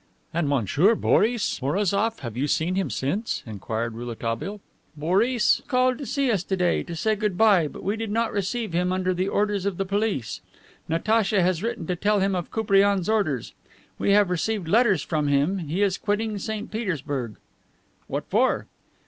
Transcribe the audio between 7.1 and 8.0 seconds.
good by, but we